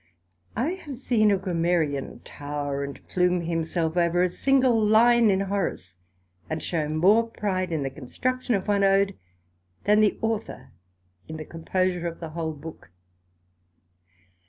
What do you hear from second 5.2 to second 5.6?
in